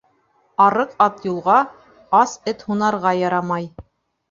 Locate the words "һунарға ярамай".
2.73-3.73